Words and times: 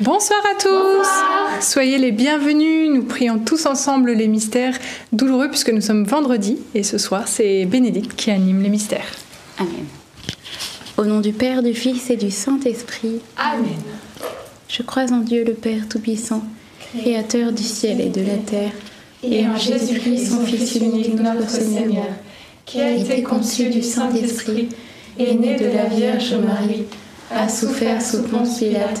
Bonsoir 0.00 0.38
à 0.48 0.54
tous 0.62 1.60
Soyez 1.60 1.98
les 1.98 2.12
bienvenus, 2.12 2.88
nous 2.88 3.02
prions 3.02 3.40
tous 3.40 3.66
ensemble 3.66 4.12
les 4.12 4.28
mystères 4.28 4.78
douloureux 5.12 5.48
puisque 5.48 5.70
nous 5.70 5.80
sommes 5.80 6.04
vendredi 6.04 6.56
et 6.72 6.84
ce 6.84 6.98
soir 6.98 7.26
c'est 7.26 7.66
Bénédicte 7.66 8.14
qui 8.14 8.30
anime 8.30 8.62
les 8.62 8.68
mystères. 8.68 9.16
Amen. 9.58 9.86
Au 10.98 11.04
nom 11.04 11.18
du 11.18 11.32
Père, 11.32 11.64
du 11.64 11.74
Fils 11.74 12.10
et 12.10 12.16
du 12.16 12.30
Saint-Esprit. 12.30 13.20
Amen. 13.36 13.82
Je 14.68 14.84
crois 14.84 15.12
en 15.12 15.18
Dieu 15.18 15.42
le 15.42 15.54
Père 15.54 15.88
Tout-Puissant, 15.88 16.44
Créateur 16.96 17.50
du 17.50 17.64
ciel 17.64 18.00
et 18.00 18.08
de 18.08 18.20
la 18.20 18.36
terre, 18.36 18.72
et 19.24 19.48
en 19.48 19.56
Jésus-Christ, 19.56 20.30
son 20.30 20.46
Fils 20.46 20.76
unique, 20.76 21.14
notre 21.14 21.50
Seigneur, 21.50 22.06
qui 22.64 22.80
a 22.80 22.92
été 22.92 23.24
conçu 23.24 23.68
du 23.68 23.82
Saint-Esprit, 23.82 24.68
et 25.18 25.34
né 25.34 25.56
de 25.56 25.66
la 25.66 25.86
Vierge 25.86 26.34
Marie, 26.34 26.84
a 27.32 27.48
souffert 27.48 28.00
sous 28.00 28.22
Ponce 28.22 28.58
Pilate, 28.58 29.00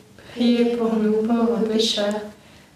priez 0.35 0.77
pour 0.77 0.95
nous 0.95 1.13
pauvres 1.27 1.61
pécheurs, 1.71 2.21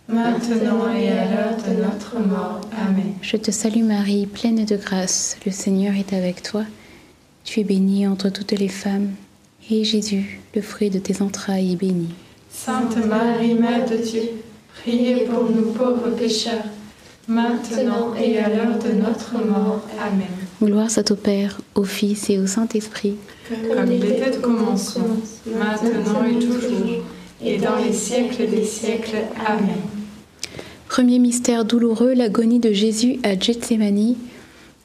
maintenant 0.08 0.94
et 0.94 1.10
à 1.10 1.26
l'heure 1.26 1.58
de 1.58 1.82
notre 1.82 2.20
mort. 2.20 2.62
Amen. 2.72 3.14
Je 3.22 3.38
te 3.38 3.52
salue 3.52 3.84
Marie, 3.84 4.26
pleine 4.26 4.66
de 4.66 4.76
grâce. 4.76 5.38
Le 5.46 5.52
Seigneur 5.52 5.94
est 5.96 6.14
avec 6.14 6.44
toi. 6.44 6.64
Tu 7.44 7.60
es 7.60 7.64
bénie 7.64 8.08
entre 8.08 8.30
toutes 8.30 8.52
les 8.52 8.68
femmes, 8.68 9.12
et 9.70 9.84
Jésus, 9.84 10.42
le 10.56 10.62
fruit 10.62 10.90
de 10.90 11.00
tes 11.00 11.22
entrailles, 11.22 11.74
est 11.74 11.78
béni. 11.78 12.10
Sainte 12.50 12.98
Marie, 13.06 13.54
Mère 13.54 13.90
de 13.90 13.98
Dieu, 13.98 14.22
priez 14.82 15.26
pour 15.26 15.50
nous 15.50 15.72
pauvres 15.74 16.10
pécheurs, 16.18 16.66
maintenant 17.28 18.14
et 18.16 18.38
à 18.40 18.50
l'heure 18.50 18.80
de 18.80 18.94
notre 18.94 19.34
mort. 19.46 19.82
Amen. 20.00 20.28
Gloire 20.62 20.90
soit 20.90 21.12
au 21.12 21.16
Père, 21.16 21.60
au 21.76 21.84
Fils 21.84 22.30
et 22.30 22.40
au 22.40 22.48
Saint-Esprit. 22.48 23.16
Comme 23.50 23.92
il 23.92 24.06
était 24.06 24.38
au 24.38 24.42
commencement, 24.42 25.18
maintenant 25.46 26.24
et 26.26 26.40
toujours, 26.40 27.04
et 27.44 27.58
dans 27.58 27.78
les 27.78 27.94
siècles 27.94 28.50
des 28.50 28.64
siècles. 28.64 29.18
Amen. 29.46 29.78
Premier 30.88 31.20
mystère 31.20 31.66
douloureux, 31.66 32.14
l'agonie 32.14 32.60
de 32.60 32.72
Jésus 32.72 33.20
à 33.24 33.38
Gethsemane. 33.38 34.16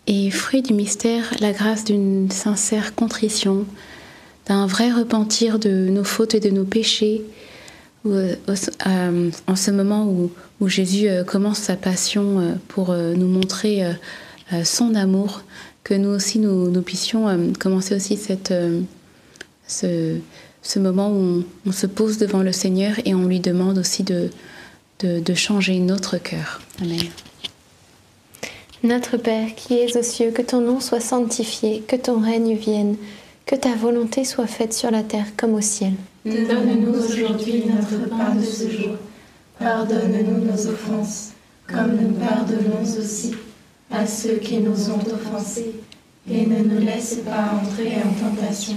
Et 0.06 0.30
fruit 0.30 0.62
du 0.62 0.74
mystère, 0.74 1.32
la 1.40 1.52
grâce 1.52 1.84
d'une 1.84 2.30
sincère 2.30 2.94
contrition, 2.94 3.64
d'un 4.46 4.66
vrai 4.66 4.90
repentir 4.90 5.58
de 5.58 5.88
nos 5.88 6.02
fautes 6.02 6.34
et 6.34 6.40
de 6.40 6.50
nos 6.50 6.64
péchés, 6.64 7.22
euh, 8.06 8.34
euh, 8.86 9.30
en 9.46 9.56
ce 9.56 9.70
moment 9.70 10.06
où, 10.06 10.68
Jésus 10.68 11.08
euh, 11.08 11.22
commence 11.22 11.58
sa 11.58 11.76
passion 11.76 12.58
pour 12.68 12.94
nous 12.94 13.28
montrer 13.28 13.84
son 14.64 14.94
amour, 14.94 15.42
que 15.84 15.94
nous 15.94 16.10
aussi 16.10 16.38
nous, 16.38 16.70
nous 16.70 16.82
puissions 16.82 17.52
commencer 17.58 17.94
aussi 17.94 18.16
cette, 18.16 18.52
ce, 19.66 20.16
ce 20.62 20.78
moment 20.78 21.08
où 21.10 21.14
on, 21.14 21.44
on 21.66 21.72
se 21.72 21.86
pose 21.86 22.18
devant 22.18 22.42
le 22.42 22.52
Seigneur 22.52 22.94
et 23.04 23.14
on 23.14 23.26
lui 23.26 23.40
demande 23.40 23.78
aussi 23.78 24.02
de, 24.02 24.30
de, 25.00 25.20
de 25.20 25.34
changer 25.34 25.78
notre 25.78 26.18
cœur. 26.18 26.60
Amen. 26.82 26.98
Notre 28.82 29.18
Père 29.18 29.54
qui 29.56 29.74
es 29.74 29.96
aux 29.96 30.02
cieux, 30.02 30.30
que 30.30 30.42
ton 30.42 30.60
nom 30.60 30.80
soit 30.80 31.00
sanctifié, 31.00 31.82
que 31.86 31.96
ton 31.96 32.20
règne 32.20 32.54
vienne, 32.54 32.96
que 33.44 33.54
ta 33.54 33.74
volonté 33.74 34.24
soit 34.24 34.46
faite 34.46 34.72
sur 34.72 34.90
la 34.90 35.02
terre 35.02 35.36
comme 35.36 35.54
au 35.54 35.60
ciel. 35.60 35.92
Donne-nous 36.24 36.94
aujourd'hui 36.94 37.64
notre 37.66 38.08
pain 38.08 38.34
de 38.34 38.44
ce 38.44 38.70
jour. 38.70 38.96
Pardonne-nous 39.58 40.44
nos 40.46 40.66
offenses, 40.68 41.32
comme 41.66 41.96
nous 41.96 42.12
pardonnons 42.12 42.82
aussi 42.98 43.32
à 43.90 44.06
ceux 44.06 44.36
qui 44.36 44.58
nous 44.58 44.90
ont 44.90 45.02
offensés. 45.12 45.72
Et 46.30 46.46
ne 46.46 46.62
nous 46.62 46.80
laisse 46.80 47.18
pas 47.24 47.52
entrer 47.60 47.96
en 47.96 48.12
tentation, 48.12 48.76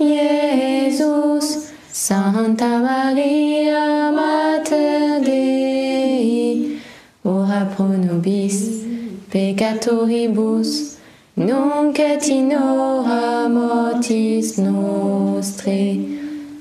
Iesus. 0.00 1.68
Santa 2.00 2.78
Maria, 2.78 4.12
Mater 4.12 5.20
Dei, 5.24 6.78
ora 7.24 7.66
pro 7.74 7.88
nobis 7.88 8.84
peccatoribus, 9.30 10.96
nunc 11.36 11.98
et 11.98 12.28
in 12.30 12.52
hora 12.52 13.48
mortis. 13.48 14.58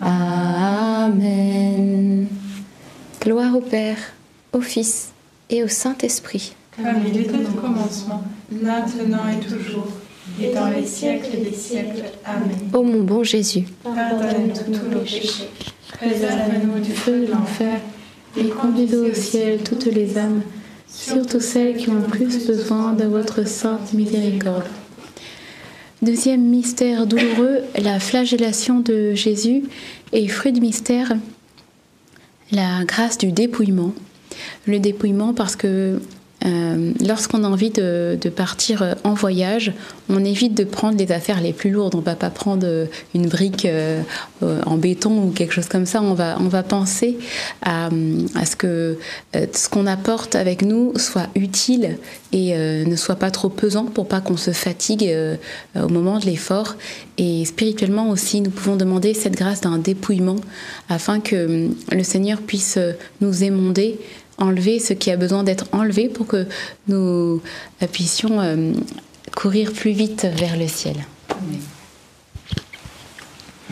Amen. 0.01 2.28
Gloire 3.22 3.56
au 3.56 3.62
Père, 3.62 3.98
au 4.54 4.62
Fils 4.62 5.12
et 5.50 5.63
au 5.63 5.68
Saint-Esprit. 5.68 6.56
Comme 6.75 6.86
il 7.06 7.22
était 7.22 7.36
au 7.36 7.62
commencement, 7.62 8.24
maintenant 8.51 9.28
et 9.30 9.39
toujours, 9.39 9.88
et 10.41 10.53
dans 10.53 10.68
les 10.69 10.85
siècles 10.85 11.38
des 11.44 11.56
siècles. 11.56 12.03
Amen. 12.25 12.69
Ô 12.74 12.83
mon 12.83 13.03
bon 13.03 13.24
Jésus, 13.24 13.65
Pardonne-nous 13.83 14.53
tous 14.53 14.89
nos 14.89 15.00
péchés, 15.00 15.50
préserve-nous 15.94 16.79
du 16.79 16.91
feu 16.91 17.25
de 17.25 17.31
l'enfer, 17.31 17.79
et 18.38 18.50
conduisez 18.50 18.97
au 18.97 19.13
ciel 19.13 19.59
toutes 19.63 19.85
les 19.85 20.18
âmes, 20.18 20.41
surtout 20.88 21.39
celles 21.39 21.75
qui 21.77 21.89
ont 21.89 21.95
le 21.95 22.01
plus 22.01 22.45
besoin 22.45 22.94
de 22.94 23.06
votre 23.06 23.47
sainte 23.47 23.94
miséricorde. 23.94 24.65
Deuxième 26.03 26.44
mystère 26.44 27.07
douloureux, 27.07 27.62
la 27.81 28.00
flagellation 28.00 28.79
de 28.79 29.15
Jésus 29.15 29.63
et 30.13 30.27
fruit 30.27 30.51
du 30.51 30.62
mystère, 30.62 31.13
la 32.51 32.85
grâce 32.85 33.18
du 33.18 33.31
dépouillement. 33.31 33.94
Le 34.68 34.79
dépouillement 34.79 35.33
parce 35.33 35.56
que 35.56 36.00
euh, 36.45 36.94
lorsqu'on 37.06 37.44
a 37.44 37.48
envie 37.48 37.72
de, 37.72 38.18
partir 38.36 38.95
en 39.04 39.13
voyage, 39.13 39.74
on 40.10 40.24
évite 40.24 40.54
de 40.54 40.63
prendre 40.63 40.98
les 40.98 41.12
affaires 41.12 41.42
les 41.42 41.54
plus 41.54 41.72
lourdes. 41.72 41.95
On 41.95 42.00
ne 42.00 42.04
va 42.04 42.16
pas 42.16 42.30
prendre 42.30 42.88
une 43.16 43.28
brique 43.28 43.66
euh, 43.66 44.01
en 44.42 44.78
béton 44.78 45.24
ou 45.24 45.31
quelque 45.31 45.54
chose 45.54 45.68
comme 45.68 45.86
ça. 45.86 46.01
On 46.01 46.13
va, 46.13 46.38
on 46.39 46.48
va 46.48 46.63
penser 46.63 47.18
à, 47.63 47.89
ce 48.45 48.56
que 48.56 48.98
euh, 49.36 49.45
ce 49.51 49.69
qu'on 49.69 49.88
apporte 49.88 50.36
avec 50.36 50.62
nous 50.62 50.94
soit 50.98 51.28
utile 51.36 51.98
et 52.31 52.56
ne 52.57 52.95
soit 52.95 53.16
pas 53.16 53.31
trop 53.31 53.50
pesant 53.50 53.86
pour 53.86 54.07
pas 54.07 54.19
qu'on 54.19 54.38
se 54.38 54.51
fatigue 54.51 55.10
au 55.75 55.88
moment 55.88 56.19
de 56.19 56.25
l'effort. 56.25 56.75
Et 57.18 57.45
spirituellement 57.45 58.10
aussi, 58.10 58.42
nous 58.42 58.50
pouvons 58.50 58.75
demander 58.75 59.13
cette 59.13 59.36
grâce 59.36 59.62
d'un 59.62 59.78
dépouillement 59.78 60.36
afin 60.89 61.19
que 61.19 61.69
le 61.92 62.04
Seigneur 62.04 62.42
puisse 62.42 62.78
nous 63.22 63.44
émonder 63.44 63.98
enlever 64.38 64.80
ce 64.80 64.94
qui 64.94 65.12
a 65.12 65.18
besoin 65.18 65.44
d'être 65.44 65.68
enlevé 65.72 66.10
pour 66.10 66.28
que 66.28 66.45
nous 66.88 67.42
puissions 67.92 68.39
euh, 68.39 68.74
courir 69.36 69.74
plus 69.74 69.92
vite 69.92 70.28
vers 70.36 70.57
le 70.57 70.68
ciel. 70.68 70.95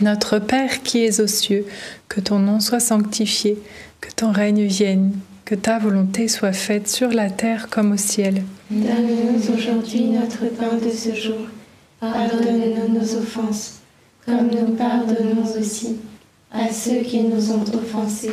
Notre 0.00 0.38
Père 0.38 0.82
qui 0.82 1.04
es 1.04 1.20
aux 1.20 1.26
cieux, 1.26 1.64
que 2.08 2.20
ton 2.20 2.38
nom 2.38 2.60
soit 2.60 2.80
sanctifié, 2.80 3.58
que 4.00 4.10
ton 4.12 4.30
règne 4.30 4.64
vienne, 4.66 5.12
que 5.44 5.54
ta 5.54 5.78
volonté 5.78 6.28
soit 6.28 6.52
faite 6.52 6.88
sur 6.88 7.08
la 7.08 7.30
terre 7.30 7.68
comme 7.70 7.92
au 7.92 7.96
ciel. 7.96 8.42
Donne-nous 8.70 9.54
aujourd'hui 9.54 10.06
notre 10.06 10.46
pain 10.54 10.76
de 10.76 10.90
ce 10.90 11.14
jour. 11.14 11.46
Pardonne-nous 12.00 12.92
nos 12.92 13.14
offenses, 13.16 13.80
comme 14.26 14.48
nous 14.50 14.74
pardonnons 14.74 15.46
aussi 15.58 15.96
à 16.52 16.70
ceux 16.70 17.00
qui 17.00 17.22
nous 17.22 17.52
ont 17.52 17.64
offensés 17.74 18.32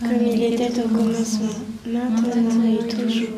Comme 0.00 0.26
il 0.26 0.42
était 0.44 0.80
au 0.80 0.88
commencement, 0.88 1.58
maintenant 1.86 2.62
et 2.64 2.86
toujours, 2.86 3.28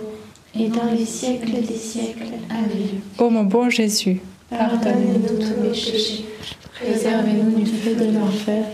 et 0.54 0.68
dans 0.68 0.92
les 0.92 1.06
siècles 1.06 1.62
des 1.66 1.76
siècles. 1.76 2.34
Amen. 2.50 3.00
Ô 3.18 3.30
mon 3.30 3.44
bon 3.44 3.70
Jésus, 3.70 4.20
Pardonnez-nous 4.50 5.38
tous 5.38 5.62
nos 5.62 5.70
péchés, 5.70 6.26
préservez-nous 6.74 7.60
du 7.60 7.66
feu 7.66 7.94
de 7.94 8.12
l'enfer, 8.12 8.64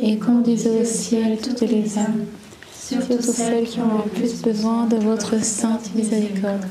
et 0.00 0.16
conduisez 0.16 0.80
au 0.80 0.84
ciel 0.84 1.38
toutes 1.38 1.60
les 1.60 1.98
âmes, 1.98 2.24
surtout 2.72 3.20
celles 3.20 3.66
qui 3.66 3.78
ont 3.80 4.02
le 4.04 4.10
plus 4.10 4.40
besoin 4.42 4.86
de 4.86 4.96
votre 4.96 5.42
sainte 5.44 5.94
miséricorde. 5.94 6.66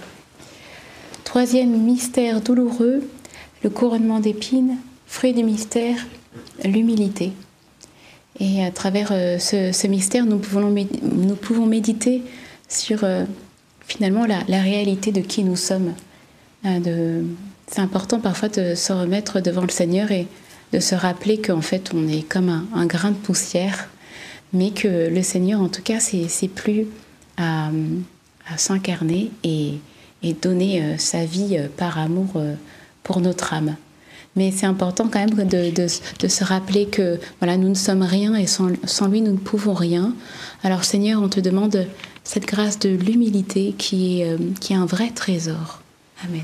Troisième 1.24 1.81
mystère 1.81 2.41
douloureux, 2.41 3.03
le 3.63 3.69
couronnement 3.69 4.19
d'épines, 4.19 4.77
fruit 5.05 5.33
du 5.33 5.43
mystère, 5.43 5.97
l'humilité. 6.63 7.31
Et 8.39 8.63
à 8.63 8.72
travers 8.72 9.10
euh, 9.12 9.39
ce, 9.39 9.88
mystère, 9.88 10.25
nous 10.25 10.38
pouvons, 10.38 11.65
méditer 11.65 12.22
sur 12.70 13.03
euh, 13.03 13.25
finalement 13.88 14.25
la, 14.25 14.62
réalité 14.62 15.12
de 15.12 15.22
qui 15.22 15.44
nous 15.44 15.56
sommes. 15.56 15.94
Euh, 16.65 17.24
C'est 17.67 17.82
important 17.82 18.20
parfois 18.20 18.50
de 18.50 18.75
se 18.75 18.94
remettre 18.94 19.41
devant 19.41 19.63
le 19.63 19.70
Seigneur 19.70 20.12
et 20.12 20.27
de 20.74 20.79
se 20.79 20.96
rappeler 20.96 21.41
qu'en 21.41 21.62
fait 21.62 21.91
on 21.94 22.08
est 22.08 22.27
comme 22.27 22.67
un, 22.74 22.86
grain 22.86 23.12
de 23.12 23.15
poussière, 23.15 23.89
mais 24.53 24.72
que 24.72 25.10
le 25.10 25.22
Seigneur 25.24 25.62
en 25.62 25.70
tout 25.70 25.82
cas 25.82 26.00
c'est 26.00 26.48
plus 26.48 26.88
à, 27.38 27.72
s'incarner 28.58 29.32
et, 29.44 29.79
donner 30.41 30.98
sa 30.98 31.24
vie 31.24 31.58
par 31.77 31.98
amour 31.98 32.41
pour 33.03 33.22
notre 33.22 33.53
âme. 33.53 33.77
Mais 34.38 34.51
c'est 34.51 34.67
important 34.67 35.10
quand 35.12 35.20
même 35.20 35.48
de, 35.48 35.88
se 35.88 36.44
rappeler 36.44 36.86
que 36.86 37.20
voilà, 37.39 37.58
nous 37.58 37.70
ne 37.70 37.74
sommes 37.74 38.03
rien 38.03 38.36
et 38.36 38.46
sans, 38.46 38.70
sans 38.86 39.08
lui 39.08 39.22
nous 39.22 39.34
ne 39.34 39.38
pouvons 39.38 39.74
rien. 39.74 40.13
Alors 40.63 40.84
Seigneur, 40.84 41.22
on 41.22 41.27
te 41.27 41.39
demande 41.39 41.88
cette 42.24 42.46
grâce 42.46 42.77
de 42.77 42.89
l'humilité 42.89 43.74
qui 43.77 44.22
est, 44.22 44.29
euh, 44.29 44.38
qui 44.62 44.74
est 44.74 44.75
un 44.75 44.86
vrai 44.86 45.10
trésor. 45.10 45.82
Amen. 46.24 46.44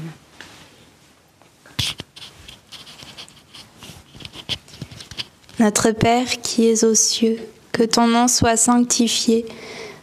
Notre 5.60 5.92
Père 5.92 6.42
qui 6.42 6.66
es 6.66 6.84
aux 6.84 6.96
cieux, 6.96 7.38
que 7.72 7.84
ton 7.84 8.08
nom 8.08 8.28
soit 8.28 8.58
sanctifié, 8.58 9.46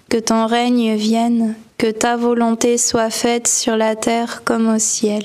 que 0.09 0.16
ton 0.16 0.47
règne 0.47 0.94
vienne, 0.94 1.56
que 1.76 1.90
ta 1.90 2.16
volonté 2.16 2.78
soit 2.78 3.11
faite 3.11 3.49
sur 3.49 3.76
la 3.76 3.97
terre 3.97 4.42
comme 4.44 4.73
au 4.73 4.78
ciel. 4.78 5.25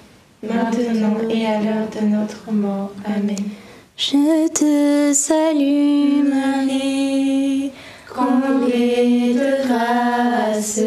maintenant 0.43 1.17
et 1.29 1.45
à 1.45 1.61
l'heure 1.61 1.87
de 1.99 2.05
notre 2.07 2.51
mort. 2.51 2.91
Amen. 3.05 3.35
Je 3.97 4.47
te 4.47 5.13
salue 5.13 6.27
Marie, 6.27 7.71
comblée 8.07 9.33
de 9.33 9.67
grâce. 9.67 10.79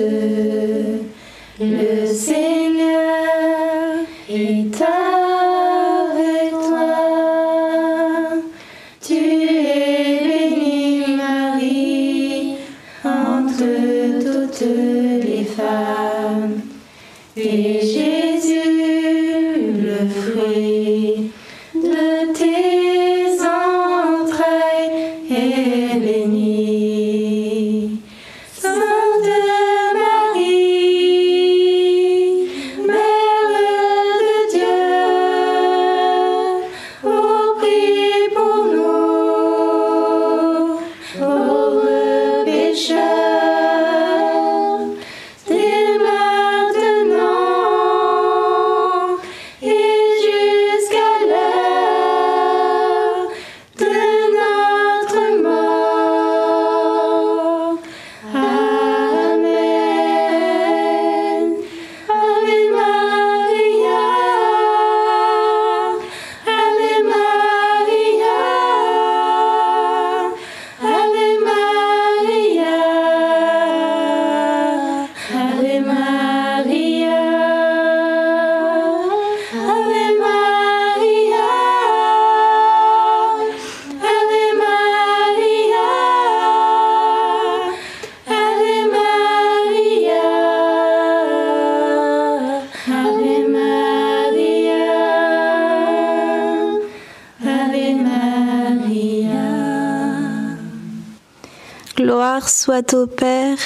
Gloire 102.34 102.48
soit 102.48 102.94
au 102.94 103.06
Père, 103.06 103.58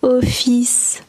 au 0.00 0.22
Fils 0.22 1.02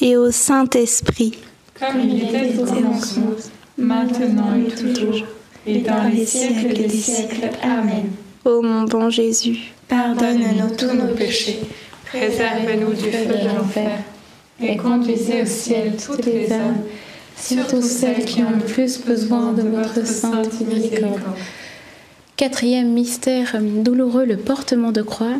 et 0.00 0.16
au 0.16 0.30
Saint-Esprit. 0.30 1.36
Comme 1.78 2.00
il 2.00 2.22
était 2.22 2.58
au 2.58 2.64
commencement, 2.64 3.32
maintenant 3.76 4.54
et 4.56 4.74
toujours, 4.74 5.26
et 5.66 5.80
dans 5.80 6.10
les 6.10 6.24
siècles 6.24 6.72
des 6.72 6.88
siècles. 6.88 7.50
Amen. 7.62 8.06
Ô 8.46 8.62
mon 8.62 8.84
bon 8.84 9.10
Jésus, 9.10 9.74
Pardonne-nous 9.88 10.74
tous 10.74 10.94
nos 10.94 11.14
péchés, 11.14 11.60
préserve-nous 12.06 12.94
du 12.94 13.10
feu 13.10 13.26
de 13.26 13.54
l'enfer, 13.54 13.98
et 14.58 14.78
conduisez 14.78 15.42
au 15.42 15.46
ciel 15.46 15.92
toutes 16.02 16.24
les 16.24 16.50
âmes, 16.50 16.80
surtout 17.36 17.82
celles 17.82 18.24
qui 18.24 18.42
ont 18.42 18.52
le 18.52 18.64
plus 18.64 19.02
besoin 19.04 19.52
de 19.52 19.68
votre 19.68 20.06
sainte 20.06 20.58
miséricorde. 20.62 21.20
Quatrième 22.38 22.90
mystère 22.90 23.54
douloureux, 23.60 24.24
le 24.24 24.38
portement 24.38 24.92
de 24.92 25.02
croix. 25.02 25.36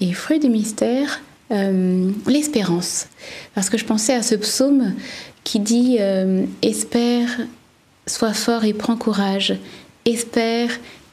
Et 0.00 0.12
fruit 0.12 0.38
du 0.38 0.48
mystère, 0.48 1.20
euh, 1.50 2.10
l'espérance. 2.26 3.06
Parce 3.54 3.70
que 3.70 3.78
je 3.78 3.84
pensais 3.84 4.14
à 4.14 4.22
ce 4.22 4.34
psaume 4.34 4.92
qui 5.44 5.60
dit 5.60 5.96
euh, 6.00 6.44
Espère, 6.62 7.28
sois 8.06 8.34
fort 8.34 8.64
et 8.64 8.72
prends 8.74 8.96
courage. 8.96 9.56
Espère, 10.04 10.68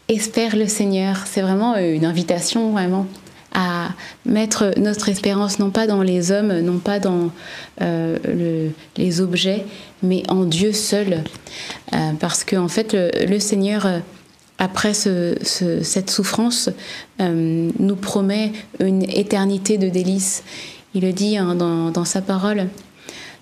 espère 0.10 0.56
le 0.56 0.68
Seigneur. 0.68 1.24
C'est 1.26 1.42
vraiment 1.42 1.76
une 1.78 2.06
invitation, 2.06 2.72
vraiment, 2.72 3.08
à 3.54 3.90
mettre 4.26 4.74
notre 4.78 5.10
espérance 5.10 5.60
non 5.60 5.70
pas 5.70 5.88
dans 5.88 6.02
les 6.02 6.32
hommes, 6.32 6.60
non 6.60 6.80
pas 6.80 7.00
dans 7.00 7.30
euh, 7.82 8.18
le- 8.26 8.72
les 8.98 9.22
objets, 9.22 9.66
mais 10.02 10.24
en 10.30 10.44
Dieu 10.44 10.74
seul. 10.74 11.24
Parce 12.20 12.44
qu'en 12.44 12.64
en 12.66 12.68
fait, 12.68 12.94
le, 12.94 13.40
Seigneur, 13.40 13.88
après 14.64 14.94
ce- 14.94 15.36
ce- 15.44 15.84
cette 15.84 16.10
souffrance, 16.10 16.70
euh, 17.22 17.70
nous 17.80 17.96
promet 17.96 18.54
une 18.80 19.04
éternité 19.04 19.78
de 19.78 19.90
délices. 19.90 20.44
Il 20.96 21.02
le 21.04 21.12
dit 21.12 21.38
hein, 21.38 21.56
dans, 21.56 22.06
sa 22.06 22.22
parole. 22.22 22.62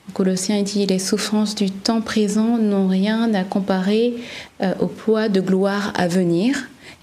En 0.10 0.12
Colossiens, 0.14 0.58
il 0.58 0.64
dit 0.64 0.86
Les 0.86 1.00
souffrances 1.00 1.54
du 1.56 1.70
temps 1.70 2.02
présent 2.02 2.58
n'ont 2.58 2.88
rien 2.88 3.34
à 3.34 3.44
comparer 3.44 4.16
euh, 4.62 4.74
au 4.80 4.88
poids 4.88 5.30
de 5.30 5.42
gloire 5.42 5.94
à 5.96 6.08
venir. 6.08 6.56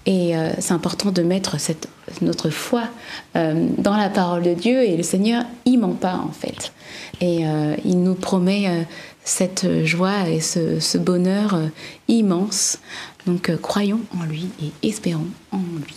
Et 0.05 0.35
euh, 0.35 0.49
c'est 0.59 0.73
important 0.73 1.11
de 1.11 1.21
mettre 1.21 1.55
notre 2.21 2.49
foi 2.49 2.83
dans 3.35 3.95
la 3.95 4.09
parole 4.09 4.41
de 4.41 4.53
Dieu. 4.55 4.83
Et 4.83 4.97
le 4.97 5.03
Seigneur, 5.03 5.43
il 5.65 5.77
ment 5.77 5.89
pas, 5.93 6.15
en 6.15 6.31
fait. 6.31 6.71
Et 7.21 7.43
il 7.85 8.01
nous 8.01 8.15
promet 8.15 8.87
cette 9.23 9.85
joie 9.85 10.27
et 10.27 10.39
ce, 10.39 10.97
bonheur 10.97 11.59
immense. 12.07 12.79
Donc, 13.29 13.49
euh, 13.49 13.57
croyons 13.57 14.01
en 14.19 14.23
lui 14.23 14.47
et 14.59 14.87
espérons 14.87 15.27
en 15.51 15.59
lui. 15.59 15.93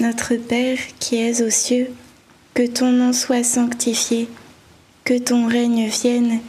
Notre 0.00 0.34
Père 0.34 0.76
qui 0.98 1.16
es 1.16 1.40
aux 1.40 1.48
cieux, 1.48 1.88
que 2.52 2.66
ton 2.66 2.92
nom 2.92 3.14
soit 3.14 3.42
sanctifié, 3.42 4.28
que 5.04 5.18
ton 5.18 5.46
règne 5.46 5.86
vienne, 5.88 6.40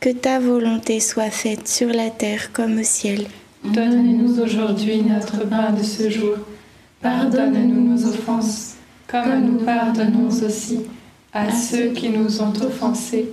que 0.00 0.08
ta 0.08 0.38
volonté 0.38 0.98
soit 0.98 1.30
faite 1.30 1.68
sur 1.68 1.88
la 1.88 2.08
terre 2.08 2.52
comme 2.54 2.78
au 2.78 2.84
ciel. 2.84 3.26
Donne-nous 3.64 4.40
aujourd'hui 4.40 5.02
notre 5.02 5.46
pain 5.46 5.72
de 5.72 5.82
ce 5.82 6.08
jour. 6.08 6.36
Pardonne-nous 7.02 7.96
nos 7.96 8.06
offenses, 8.06 8.76
comme 9.06 9.44
nous 9.44 9.58
pardonnons 9.58 10.28
aussi 10.28 10.80
à 11.34 11.52
ceux 11.52 11.88
qui 11.88 12.08
nous 12.08 12.40
ont 12.40 12.54
offensés. 12.62 13.28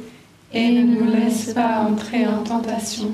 Et 0.52 0.72
ne 0.72 0.84
nous 0.84 1.10
laisse 1.10 1.54
pas 1.54 1.88
entrer 1.90 2.28
en 2.28 2.44
tentation, 2.44 3.14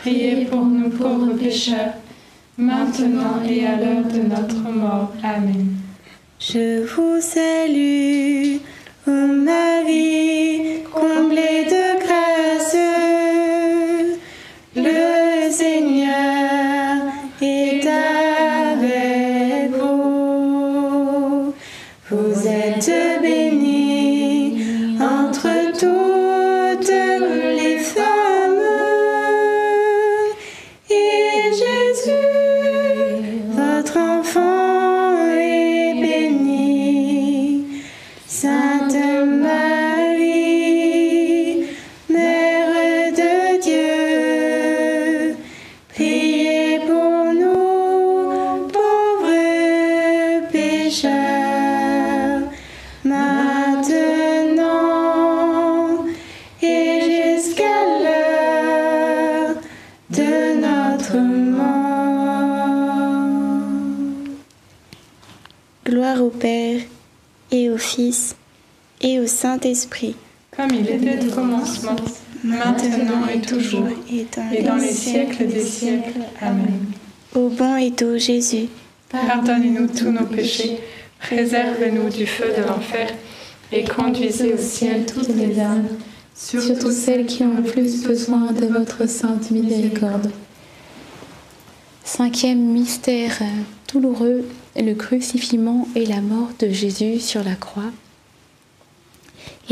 priez 0.00 0.46
pour 0.46 0.64
nous 0.64 0.90
pauvres 0.90 1.34
pécheurs, 1.34 1.94
maintenant 2.56 3.42
et 3.48 3.66
à 3.66 3.76
l'heure 3.76 4.04
de 4.04 4.20
notre 4.28 4.62
mort. 4.70 5.12
Amen. 5.22 5.76
Je 6.38 6.84
vous 6.84 7.20
salue, 7.20 8.56
ô 9.06 9.26
Marie, 9.50 10.84
comblée 10.92 11.64
de 11.68 11.79
Saint-Esprit, 69.70 70.16
Comme 70.56 70.70
il 70.72 70.88
était 70.88 71.24
au 71.24 71.30
commencement, 71.32 71.94
maintenant 72.42 73.28
et 73.32 73.40
toujours, 73.40 73.86
et 74.10 74.26
dans, 74.34 74.50
et 74.50 74.62
dans 74.62 74.76
les 74.76 74.90
siècles 74.90 75.46
des 75.46 75.64
siècles. 75.64 76.18
Amen. 76.40 76.86
Au 77.36 77.48
bon 77.48 77.76
et 77.76 77.90
doux 77.90 78.18
Jésus, 78.18 78.66
Pardonnez-nous 79.10 79.86
tous 79.86 80.10
nos 80.10 80.26
péchés, 80.26 80.80
préservez-nous 81.20 82.08
du 82.08 82.26
feu 82.26 82.46
de 82.56 82.62
l'enfer, 82.66 83.10
et 83.70 83.84
conduisez 83.84 84.54
au 84.54 84.58
ciel 84.58 85.06
toutes 85.06 85.36
les 85.36 85.60
âmes, 85.60 85.86
surtout 86.34 86.90
celles 86.90 87.26
qui 87.26 87.44
ont 87.44 87.54
le 87.54 87.62
plus 87.62 88.02
besoin 88.02 88.50
de 88.50 88.66
votre 88.66 89.08
sainte 89.08 89.52
miséricorde. 89.52 90.32
Cinquième 92.02 92.72
mystère 92.72 93.38
euh, 93.40 93.92
douloureux, 93.92 94.44
le 94.76 94.94
crucifixion 94.94 95.86
et 95.94 96.06
la 96.06 96.20
mort 96.20 96.48
de 96.58 96.70
Jésus 96.70 97.20
sur 97.20 97.44
la 97.44 97.54
croix. 97.54 97.92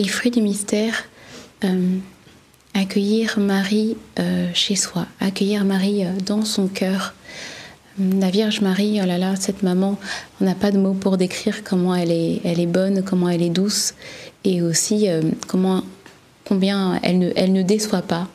Et 0.01 0.07
fruit 0.07 0.31
du 0.31 0.41
mystère, 0.41 0.95
euh, 1.65 1.97
accueillir 2.73 3.41
Marie 3.41 3.97
euh, 4.21 4.49
chez 4.55 4.77
soi, 4.77 5.07
accueillir 5.19 5.65
Marie 5.65 6.05
euh, 6.05 6.13
dans 6.25 6.45
son 6.45 6.69
cœur. 6.69 7.15
La 7.99 8.31
Vierge 8.31 8.61
Marie, 8.61 9.01
oh 9.03 9.07
là 9.07 9.19
là, 9.19 9.35
cette 9.35 9.65
maman, 9.65 9.99
on 10.41 10.45
n'a 10.45 10.55
pas 10.55 10.71
de 10.71 10.79
mots 10.79 10.95
pour 10.95 11.17
décrire 11.17 11.65
comment 11.65 11.97
elle 11.97 12.13
est, 12.13 12.41
elle 12.45 12.61
est 12.61 12.67
bonne, 12.67 13.03
comment 13.03 13.29
elle 13.29 13.43
est 13.43 13.51
douce, 13.51 13.95
et 14.45 14.63
aussi 14.63 15.09
comment, 15.49 15.83
combien 16.45 17.01
elle 17.03 17.19
ne, 17.19 17.33
elle 17.35 17.53
ne 17.53 17.63
déçoit 17.63 18.03
pas. 18.03 18.29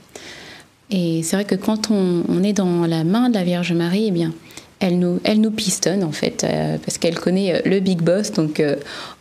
Et 0.92 1.24
c'est 1.24 1.38
vrai 1.38 1.46
que 1.46 1.56
quand 1.56 1.92
on, 1.92 2.26
on, 2.28 2.44
est 2.44 2.52
dans 2.52 2.86
la 2.86 3.06
main 3.06 3.30
de 3.30 3.36
la 3.36 3.46
Vierge 3.46 3.72
Marie, 3.72 4.08
eh 4.10 4.12
bien, 4.12 4.34
elle 4.82 5.00
nous, 5.00 5.22
elle 5.24 5.40
nous 5.40 5.52
pistonne 5.52 6.04
en 6.04 6.12
fait, 6.12 6.46
parce 6.84 6.98
qu'elle 6.98 7.18
connaît 7.18 7.62
le 7.66 7.80
Big 7.80 8.02
Boss, 8.02 8.34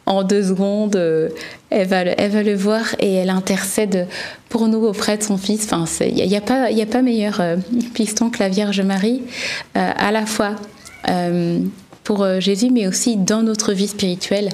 en 0.06 0.24
deux 0.24 0.42
secondes, 0.42 0.96
elle, 1.70 1.86
va, 1.86 2.00
elle 2.00 2.30
va 2.30 2.42
le 2.42 2.54
voir 2.54 2.84
et 2.98 3.14
elle 3.14 3.30
intercède 3.30 4.08
pour 4.48 4.68
nous 4.68 4.84
auprès 4.84 5.16
de 5.16 5.22
son 5.22 5.36
fils. 5.36 5.68
Enfin, 5.72 6.06
il 6.06 6.26
n'y 6.26 6.36
a, 6.36 6.40
pas, 6.40 6.66
a 6.66 6.86
pas 6.86 7.02
meilleur 7.02 7.40
piston 7.94 8.30
que 8.30 8.40
la 8.40 8.48
Vierge 8.48 8.80
Marie, 8.80 9.22
à 9.74 10.10
la 10.10 10.26
fois 10.26 10.56
pour 12.04 12.26
Jésus, 12.40 12.70
mais 12.70 12.88
aussi 12.88 13.16
dans 13.16 13.42
notre 13.42 13.72
vie 13.72 13.88
spirituelle, 13.88 14.48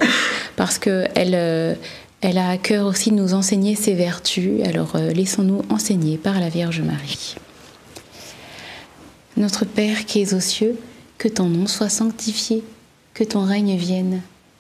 parce 0.57 0.79
qu'elle 0.79 1.77
elle 2.21 2.39
a 2.39 2.49
à 2.51 2.57
cœur 2.59 2.87
aussi 2.87 3.11
de 3.11 3.17
nous 3.17 3.33
enseigner 3.33 3.75
ses 3.75 3.95
vertus. 3.95 4.63
Alors 4.65 4.97
laissons-nous 4.97 5.63
enseigner 5.71 6.19
par 6.19 6.41
la 6.41 6.49
Vierge 6.49 6.83
Marie. 6.83 7.37
Notre 9.37 9.65
Père 9.65 10.05
qui 10.05 10.21
es 10.21 10.35
aux 10.35 10.41
cieux, 10.41 10.77
que 11.17 11.29
ton 11.29 11.45
nom 11.45 11.67
soit 11.69 11.89
sanctifié, 11.89 12.65
que 13.15 13.23
ton 13.25 13.45
règne 13.45 13.77
vienne, 13.77 14.21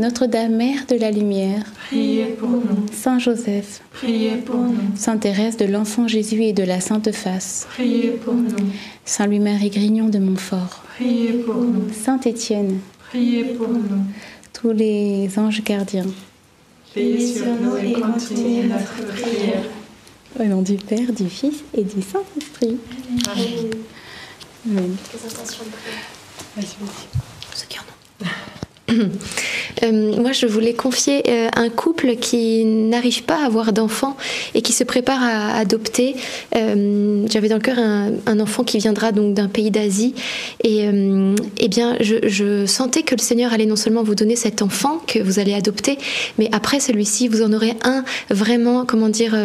Notre-Dame, 0.00 0.56
Mère 0.56 0.86
de 0.88 0.96
la 0.96 1.10
Lumière, 1.10 1.62
Priez 1.88 2.24
pour 2.24 2.48
nous, 2.48 2.86
Saint 2.90 3.18
Joseph, 3.18 3.82
priez 3.92 4.36
pour 4.36 4.56
nous, 4.56 4.96
Sainte 4.96 5.20
Thérèse 5.20 5.58
de 5.58 5.66
l'Enfant 5.66 6.08
Jésus 6.08 6.42
et 6.42 6.54
de 6.54 6.62
la 6.62 6.80
Sainte 6.80 7.12
Face, 7.12 7.66
priez 7.68 8.12
pour 8.12 8.32
nous, 8.32 8.56
Saint 9.04 9.26
Louis-Marie 9.26 9.68
Grignon 9.68 10.08
de 10.08 10.18
Montfort, 10.18 10.84
priez 10.96 11.34
pour 11.34 11.56
nous, 11.56 11.92
Saint 11.92 12.18
Étienne, 12.20 12.78
priez 13.10 13.44
pour 13.44 13.68
nous. 13.68 14.04
tous 14.54 14.72
les 14.72 15.28
anges 15.38 15.62
gardiens. 15.62 16.06
Veillez 16.94 17.34
sur 17.34 17.46
nous 17.46 17.76
et 17.76 17.92
continuez 17.92 18.62
notre 18.64 19.06
prière. 19.12 19.64
Au 20.38 20.44
nom 20.44 20.62
du 20.62 20.76
Père, 20.76 21.12
du 21.12 21.28
Fils 21.28 21.62
et 21.74 21.84
du 21.84 22.00
Saint-Esprit. 22.00 22.78
Amen. 24.66 24.96
Ceux 27.54 27.66
qui 27.68 27.78
en 27.78 27.82
ont. 27.82 28.26
Euh, 29.82 30.16
moi, 30.20 30.32
je 30.32 30.46
voulais 30.46 30.74
confier 30.74 31.22
euh, 31.28 31.48
un 31.56 31.68
couple 31.68 32.16
qui 32.16 32.64
n'arrive 32.64 33.22
pas 33.22 33.42
à 33.42 33.46
avoir 33.46 33.72
d'enfants 33.72 34.16
et 34.54 34.62
qui 34.62 34.72
se 34.72 34.84
prépare 34.84 35.22
à 35.22 35.56
adopter. 35.56 36.16
Euh, 36.56 37.26
J'avais 37.30 37.48
dans 37.48 37.56
le 37.56 37.62
cœur 37.62 37.78
un, 37.78 38.40
enfant 38.40 38.64
qui 38.64 38.78
viendra 38.78 39.12
donc 39.12 39.34
d'un 39.34 39.48
pays 39.48 39.70
d'Asie 39.70 40.14
et 40.64 40.86
eh 41.58 41.68
bien, 41.68 41.96
je, 42.00 42.64
sentais 42.66 43.02
que 43.02 43.14
le 43.14 43.20
Seigneur 43.20 43.52
allait 43.52 43.66
non 43.66 43.76
seulement 43.76 44.02
vous 44.02 44.14
donner 44.14 44.36
cet 44.36 44.62
enfant 44.62 45.00
que 45.06 45.18
vous 45.18 45.38
allez 45.38 45.52
adopter, 45.52 45.98
mais 46.38 46.48
après 46.52 46.80
celui-ci, 46.80 47.28
vous 47.28 47.42
en 47.42 47.52
aurez 47.52 47.74
un 47.84 48.04
vraiment, 48.30 48.86
comment 48.86 49.08
dire, 49.08 49.36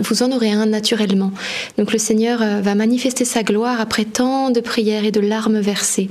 vous 0.00 0.22
en 0.22 0.32
aurez 0.32 0.50
un 0.50 0.66
naturellement. 0.66 1.30
Donc 1.78 1.92
le 1.92 1.98
Seigneur 1.98 2.40
va 2.60 2.74
manifester 2.74 3.24
sa 3.24 3.42
gloire 3.44 3.80
après 3.80 4.04
tant 4.04 4.50
de 4.50 4.60
prières 4.60 5.04
et 5.04 5.12
de 5.12 5.20
larmes 5.20 5.60
versées. 5.60 6.10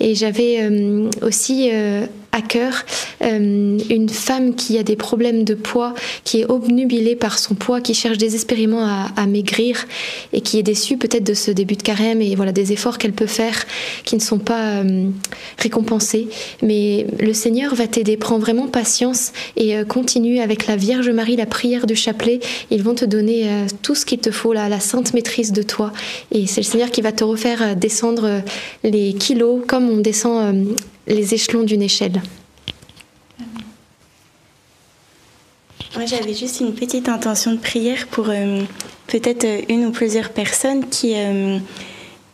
Et 0.00 0.14
j'avais 0.14 0.60
euh, 0.60 1.10
aussi 1.22 1.70
euh, 1.72 2.06
à 2.32 2.42
cœur 2.42 2.84
euh, 3.22 3.78
une 3.90 4.08
femme 4.08 4.54
qui 4.54 4.78
a 4.78 4.82
des 4.82 4.96
problèmes 4.96 5.44
de 5.44 5.54
poids, 5.54 5.94
qui 6.24 6.40
est 6.40 6.44
obnubilée 6.50 7.16
par 7.16 7.38
son 7.38 7.54
poids, 7.54 7.80
qui 7.80 7.94
cherche 7.94 8.18
désespérément 8.18 8.84
à, 8.84 9.08
à 9.16 9.26
maigrir 9.26 9.86
et 10.32 10.40
qui 10.40 10.58
est 10.58 10.62
déçue 10.62 10.96
peut-être 10.96 11.24
de 11.24 11.34
ce 11.34 11.50
début 11.50 11.76
de 11.76 11.82
carême 11.82 12.20
et 12.20 12.34
voilà 12.34 12.52
des 12.52 12.72
efforts 12.72 12.98
qu'elle 12.98 13.12
peut 13.12 13.26
faire 13.26 13.64
qui 14.04 14.14
ne 14.14 14.20
sont 14.20 14.38
pas 14.38 14.82
euh, 14.82 15.08
récompensés. 15.58 16.28
Mais 16.62 17.06
le 17.18 17.32
Seigneur 17.32 17.74
va 17.74 17.86
t'aider. 17.86 18.16
Prends 18.16 18.38
vraiment 18.38 18.68
patience 18.68 19.32
et 19.56 19.76
euh, 19.76 19.84
continue 19.84 20.40
avec 20.40 20.66
la 20.66 20.76
Vierge 20.76 21.08
Marie, 21.10 21.36
la 21.36 21.46
prière 21.46 21.86
du 21.86 21.96
chapelet. 21.96 22.40
Ils 22.70 22.82
vont 22.82 22.94
te 22.94 23.04
donner 23.04 23.48
tout 23.82 23.94
ce 23.94 24.04
qu'il 24.04 24.18
te 24.18 24.30
faut, 24.30 24.52
la, 24.52 24.68
la 24.68 24.80
sainte 24.80 25.14
maîtrise 25.14 25.52
de 25.52 25.62
toi. 25.62 25.92
Et 26.32 26.46
c'est 26.46 26.60
le 26.60 26.66
Seigneur 26.66 26.90
qui 26.90 27.00
va 27.00 27.12
te 27.12 27.24
refaire 27.24 27.76
descendre 27.76 28.42
les 28.84 29.14
kilos 29.14 29.62
comme 29.66 29.88
on 29.88 29.98
descend 29.98 30.66
les 31.08 31.34
échelons 31.34 31.64
d'une 31.64 31.82
échelle. 31.82 32.22
Moi, 35.96 36.06
j'avais 36.06 36.34
juste 36.34 36.60
une 36.60 36.74
petite 36.74 37.08
intention 37.08 37.52
de 37.52 37.58
prière 37.58 38.06
pour 38.08 38.28
euh, 38.28 38.62
peut-être 39.08 39.44
euh, 39.44 39.62
une 39.68 39.86
ou 39.86 39.90
plusieurs 39.90 40.28
personnes 40.30 40.88
qui, 40.88 41.14
euh, 41.16 41.58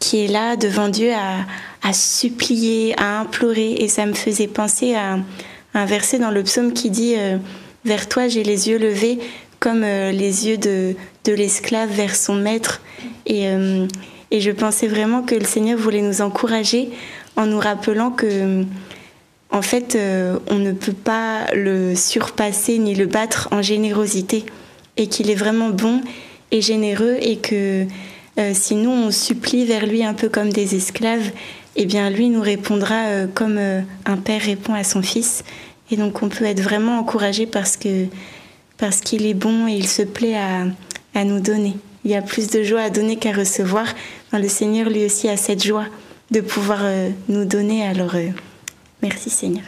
qui 0.01 0.25
est 0.25 0.29
là 0.29 0.57
devant 0.57 0.89
Dieu 0.89 1.13
à, 1.13 1.93
supplier, 1.93 2.95
à 2.99 3.21
implorer. 3.21 3.75
Et 3.79 3.89
ça 3.89 4.07
me 4.07 4.13
faisait 4.13 4.49
penser 4.49 4.95
à 4.95 5.19
un 5.75 5.85
verset 5.87 6.19
dans 6.19 6.31
le 6.31 6.43
psaume 6.43 6.73
qui 6.73 6.91
dit 6.91 7.15
Vers 7.85 8.09
toi, 8.09 8.27
j'ai 8.27 8.43
les 8.43 8.69
yeux 8.69 8.79
levés 8.79 9.19
comme 9.61 9.83
les 9.83 10.47
yeux 10.49 10.57
de, 10.57 10.95
de 11.25 11.33
l'esclave 11.33 11.91
vers 11.91 12.17
son 12.17 12.35
maître. 12.35 12.81
Et, 13.27 13.47
et 14.31 14.41
je 14.41 14.51
pensais 14.51 14.89
vraiment 14.89 15.23
que 15.23 15.35
le 15.35 15.45
Seigneur 15.45 15.79
voulait 15.79 16.01
nous 16.01 16.23
encourager 16.23 16.89
en 17.37 17.47
nous 17.47 17.59
rappelant 17.59 18.11
que 18.11 18.64
en 19.51 19.62
fait, 19.62 19.94
euh, 19.94 20.38
on 20.51 20.57
ne 20.57 20.73
peut 20.73 20.92
pas 20.92 21.47
le 21.55 21.94
surpasser 21.94 22.79
ni 22.79 22.94
le 22.94 23.07
battre 23.07 23.49
en 23.53 23.62
générosité 23.62 24.44
et 24.97 25.07
qu'il 25.07 25.31
est 25.31 25.37
vraiment 25.37 25.70
bon 25.70 26.01
et 26.51 26.61
généreux 26.61 27.16
et 27.20 27.37
que 27.37 27.87
euh, 28.38 28.51
si 28.53 28.75
nous 28.75 28.90
on 28.90 29.11
supplie 29.12 29.64
vers 29.64 29.87
lui 29.87 30.05
un 30.05 30.14
peu 30.14 30.29
comme 30.29 30.53
des 30.53 30.75
esclaves, 30.75 31.31
eh 31.77 31.87
bien 31.87 32.11
lui 32.11 32.29
nous 32.31 32.40
répondra 32.40 33.07
euh, 33.07 33.27
comme 33.33 33.59
euh, 33.59 33.81
un 34.07 34.16
père 34.16 34.42
répond 34.42 34.75
à 34.75 34.83
son 34.83 35.03
fils. 35.03 35.44
Et 35.90 35.97
donc 35.97 36.23
on 36.23 36.29
peut 36.29 36.44
être 36.44 36.61
vraiment 36.61 36.99
encouragé 36.99 37.47
parce 37.47 37.77
que 37.77 38.07
parce 38.77 39.01
qu'il 39.01 39.25
est 39.25 39.35
bon 39.35 39.68
et 39.68 39.73
il 39.75 39.87
se 39.87 40.03
plaît 40.03 40.37
à, 40.37 40.64
à 41.14 41.25
nous 41.25 41.38
donner. 41.38 41.77
Il 42.05 42.11
y 42.11 42.16
a 42.16 42.23
plus 42.23 42.49
de 42.49 42.64
joie 42.64 42.83
à 42.83 42.90
donner 42.90 43.16
qu'à 43.16 43.33
recevoir. 43.33 43.87
Le 44.33 44.49
Seigneur 44.49 44.90
lui 44.90 45.05
aussi 45.05 45.29
a 45.29 45.37
cette 45.37 45.62
joie 45.62 45.87
de 46.31 46.41
pouvoir 46.41 46.81
euh, 46.83 47.11
nous 47.29 47.45
donner. 47.45 47.87
Alors 47.87 48.15
euh, 48.15 48.29
merci 49.03 49.31
Seigneur. 49.31 49.65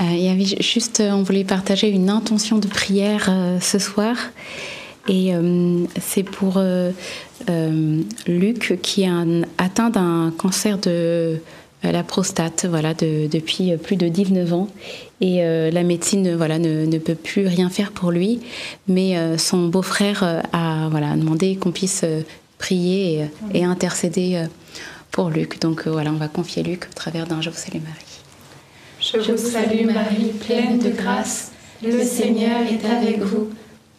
Il 0.00 0.18
y 0.20 0.28
avait 0.28 0.44
ju- 0.44 0.56
juste, 0.60 1.00
euh, 1.00 1.12
on 1.12 1.22
voulait 1.22 1.44
partager 1.44 1.88
une 1.88 2.10
intention 2.10 2.58
de 2.58 2.66
prière 2.66 3.30
ce 3.60 3.78
soir. 3.78 4.16
Et 5.08 5.32
c'est 6.00 6.22
pour 6.22 6.62
Luc 8.28 8.78
qui 8.82 9.02
est 9.02 9.06
un- 9.08 9.42
atteint 9.58 9.90
d'un 9.90 10.32
cancer 10.36 10.78
de 10.78 11.40
la 11.82 12.02
prostate 12.02 12.66
voilà, 12.68 12.94
de- 12.94 13.26
depuis 13.26 13.76
plus 13.76 13.96
de 13.96 14.08
19 14.08 14.52
ans. 14.52 14.68
Et 15.20 15.44
euh, 15.44 15.70
la 15.70 15.82
médecine 15.82 16.34
voilà, 16.34 16.58
ne, 16.58 16.98
peut 16.98 17.14
plus 17.14 17.46
rien 17.46 17.70
faire 17.70 17.92
pour 17.92 18.10
lui. 18.10 18.40
Mais 18.88 19.16
euh, 19.16 19.38
son 19.38 19.68
beau-frère 19.68 20.22
euh, 20.22 20.40
a 20.52 20.88
voilà, 20.90 21.14
demandé 21.16 21.56
qu'on 21.56 21.72
puisse 21.72 22.02
euh, 22.04 22.22
prier 22.58 23.26
et, 23.54 23.64
intercéder 23.64 24.36
euh, 24.36 24.46
pour 25.10 25.30
Luc. 25.30 25.60
Donc 25.60 25.86
euh, 25.86 25.90
voilà, 25.90 26.10
on 26.10 26.16
va 26.16 26.28
confier 26.28 26.62
Luc 26.62 26.86
au 26.90 26.94
travers 26.94 27.26
d'un 27.26 27.40
Je 27.40 27.50
vous 27.50 27.56
salue 27.56 27.82
Marie. 27.82 28.12
Je 29.00 29.32
vous 29.32 29.38
salue 29.38 29.84
Marie, 29.86 30.32
pleine 30.46 30.78
de 30.78 30.90
grâce. 30.90 31.50
Le 31.84 32.02
Seigneur 32.04 32.60
est 32.70 32.84
avec 32.88 33.20
vous. 33.20 33.50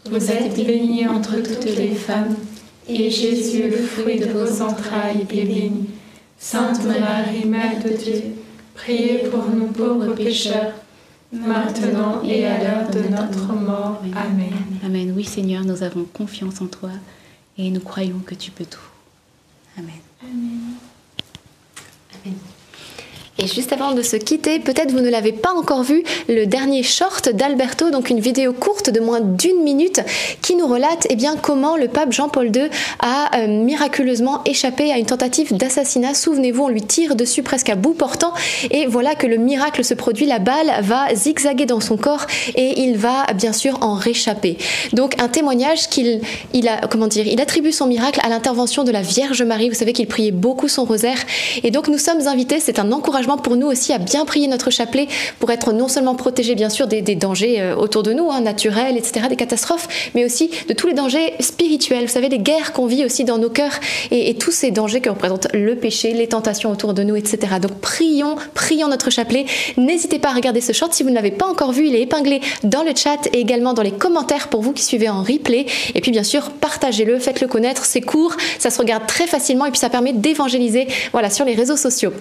Vous 0.10 0.32
êtes 0.32 0.56
bénie 0.66 1.08
entre 1.08 1.36
toutes 1.42 1.66
les 1.78 1.96
femmes, 1.96 2.36
et 2.90 3.10
Jésus, 3.10 3.64
le 3.70 3.78
fruit 3.78 4.20
de 4.20 4.26
vos 4.26 4.62
entrailles, 4.62 5.22
est 5.22 5.34
béni. 5.46 5.86
Sainte 6.38 6.84
Marie, 6.86 7.46
Mère 7.46 7.82
de 7.84 7.90
Dieu, 7.90 8.36
priez 8.76 9.30
pour 9.30 9.46
nous 9.48 9.68
pauvres 9.68 10.14
pécheurs, 10.14 10.74
maintenant 11.32 12.22
et 12.24 12.46
à 12.46 12.64
l'heure 12.64 12.90
de 12.90 13.10
notre 13.10 13.54
mort. 13.54 14.02
Amen. 14.16 14.54
Amen. 14.84 15.14
Oui, 15.16 15.24
Seigneur, 15.24 15.64
nous 15.64 15.84
avons 15.84 16.06
confiance 16.06 16.62
en 16.62 16.68
toi 16.68 16.92
et 17.58 17.70
nous 17.70 17.80
croyons 17.80 18.20
que 18.20 18.36
tu 18.36 18.52
peux 18.52 18.66
tout. 18.66 18.80
Amen. 19.78 20.02
Et 23.40 23.48
juste 23.48 23.74
avant 23.74 23.94
de 23.94 24.04
se 24.04 24.16
quitter, 24.16 24.60
peut-être 24.60 24.92
vous 24.92 25.00
ne 25.00 25.10
l'avez 25.10 25.32
pas 25.32 25.54
encore 25.54 25.82
vu, 25.82 26.04
le 26.30 26.46
dernier 26.46 26.84
short 26.84 27.30
d'Alberto, 27.30 27.90
donc 27.90 28.12
une 28.12 28.20
vidéo 28.20 28.54
courte 28.54 28.92
de 28.92 29.00
moins 29.00 29.22
d'une 29.22 29.64
minute 29.64 30.02
qui 30.44 30.56
nous 30.56 30.68
relate 30.68 31.08
eh 31.10 31.16
bien, 31.16 31.36
comment 31.36 31.76
le 31.76 31.88
pape 31.88 32.12
Jean-Paul 32.12 32.56
II 32.56 32.70
a 33.00 33.36
euh, 33.40 33.48
miraculeusement 33.48 34.44
échappé 34.46 34.92
à 34.92 35.00
une 35.00 35.08
tentative 35.08 35.58
d'assassinat. 35.58 36.14
Souvenez-vous, 36.14 36.66
on 36.66 36.68
lui 36.68 36.84
tire 36.84 37.16
dessus 37.16 37.42
presque 37.42 37.70
à 37.70 37.76
bout 37.76 37.96
portant 37.96 38.34
et 38.70 38.86
voilà 38.86 39.16
que 39.16 39.26
le 39.26 39.38
miracle 39.38 39.84
se 39.84 39.96
produit. 39.96 40.28
La 40.28 40.38
balle 40.38 40.72
va 40.82 41.08
zigzaguer 41.16 41.66
dans 41.66 41.80
son 41.80 41.98
corps 41.98 42.28
et 42.54 42.82
il 42.84 42.98
va 42.98 43.26
bien 43.34 43.52
sûr 43.52 43.80
en 43.82 43.96
réchapper. 43.96 44.60
Donc 44.94 45.20
un 45.20 45.28
témoignage 45.28 45.90
qu'il 45.90 46.22
il 46.54 46.68
a, 46.68 46.82
comment 46.88 47.08
dire, 47.08 47.26
il 47.26 47.42
attribue 47.42 47.72
son 47.72 47.88
miracle 47.88 48.20
à 48.24 48.30
l'intervention 48.30 48.84
de 48.84 48.92
la 48.92 49.02
Vierge 49.02 49.42
Marie. 49.42 49.70
Vous 49.70 49.76
savez 49.76 49.94
qu'il 49.94 50.06
priait 50.06 50.32
beaucoup 50.32 50.68
son 50.68 50.86
rosaire 50.86 51.18
et 51.64 51.72
donc 51.72 51.88
nous 51.88 51.98
sommes 51.98 52.28
invités, 52.28 52.60
c'est 52.60 52.78
un 52.78 52.92
encouragement 52.92 53.23
pour 53.38 53.56
nous 53.56 53.68
aussi 53.68 53.94
à 53.94 53.98
bien 53.98 54.26
prier 54.26 54.48
notre 54.48 54.70
chapelet 54.70 55.08
pour 55.40 55.52
être 55.52 55.74
non 55.74 55.88
seulement 55.88 56.16
protégés 56.16 56.56
bien 56.56 56.70
sûr 56.70 56.88
des, 56.88 57.02
dangers 57.16 57.62
euh, 57.62 57.76
autour 57.76 58.04
de 58.04 58.14
nous, 58.14 58.30
hein, 58.32 58.42
naturels, 58.42 58.98
etc., 58.98 59.28
des 59.30 59.36
catastrophes, 59.36 60.12
mais 60.16 60.26
aussi 60.26 60.50
de 60.68 60.74
tous 60.74 60.88
les 60.88 60.94
dangers 60.94 61.34
spirituels. 61.40 62.06
Vous 62.06 62.12
savez, 62.12 62.30
les 62.30 62.40
guerres 62.40 62.74
qu'on 62.74 62.86
vit 62.86 63.06
aussi 63.06 63.24
dans 63.24 63.38
nos 63.38 63.50
cœurs 63.50 63.80
et, 64.12 64.34
tous 64.36 64.52
ces 64.52 64.72
dangers 64.72 65.00
que 65.00 65.10
représentent 65.10 65.48
le 65.54 65.76
péché, 65.76 66.14
les 66.14 66.28
tentations 66.28 66.72
autour 66.72 66.94
de 66.94 67.04
nous, 67.04 67.16
etc. 67.16 67.38
Donc 67.62 67.80
prions, 67.80 68.36
prions 68.54 68.88
notre 68.88 69.10
chapelet. 69.10 69.46
N'hésitez 69.78 70.20
pas 70.20 70.30
à 70.30 70.34
regarder 70.34 70.60
ce 70.60 70.74
short 70.74 70.94
si 70.94 71.04
vous 71.04 71.10
ne 71.10 71.16
l'avez 71.16 71.32
pas 71.32 71.46
encore 71.46 71.72
vu. 71.72 71.88
Il 71.88 71.96
est 71.96 72.02
épinglé 72.02 72.42
dans 72.64 72.84
le 72.84 72.92
chat 72.96 73.28
et 73.32 73.40
également 73.40 73.74
dans 73.74 73.84
les 73.84 73.92
commentaires 73.92 74.48
pour 74.48 74.62
vous 74.62 74.74
qui 74.74 74.84
suivez 74.84 75.10
en 75.10 75.22
replay. 75.22 75.66
Et 75.96 76.02
puis 76.02 76.12
bien 76.12 76.24
sûr, 76.24 76.50
partagez-le, 76.52 77.20
faites-le 77.20 77.48
connaître. 77.48 77.86
C'est 77.86 78.02
court, 78.02 78.36
ça 78.60 78.70
se 78.70 78.80
regarde 78.80 79.08
très 79.08 79.28
facilement 79.28 79.66
et 79.66 79.72
puis 79.72 79.80
ça 79.80 79.90
permet 79.90 80.14
d'évangéliser 80.14 80.88
voilà, 81.12 81.30
sur 81.30 81.46
les 81.46 81.54
réseaux 81.54 81.78
sociaux. 81.78 82.12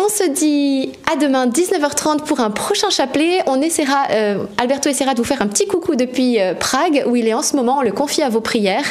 On 0.00 0.08
se 0.08 0.28
dit 0.28 0.92
à 1.10 1.16
demain 1.16 1.48
19h30 1.48 2.22
pour 2.24 2.38
un 2.38 2.50
prochain 2.50 2.88
chapelet. 2.88 3.40
On 3.46 3.60
essaiera, 3.60 4.06
euh, 4.12 4.44
Alberto 4.56 4.88
essaiera 4.88 5.14
de 5.14 5.18
vous 5.18 5.24
faire 5.24 5.42
un 5.42 5.48
petit 5.48 5.66
coucou 5.66 5.96
depuis 5.96 6.40
euh, 6.40 6.54
Prague 6.54 7.02
où 7.08 7.16
il 7.16 7.26
est 7.26 7.34
en 7.34 7.42
ce 7.42 7.56
moment. 7.56 7.78
On 7.78 7.82
le 7.82 7.90
confie 7.90 8.22
à 8.22 8.28
vos 8.28 8.40
prières. 8.40 8.84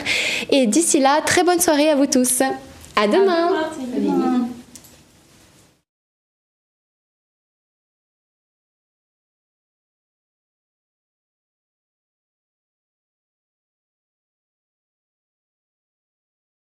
Et 0.50 0.68
d'ici 0.68 1.00
là, 1.00 1.22
très 1.26 1.44
bonne 1.44 1.62
soirée 1.62 1.90
à 1.90 1.96
vous 1.96 2.08
tous. 2.08 2.42
À. 2.42 3.02
À 3.02 3.08
demain. 3.08 3.52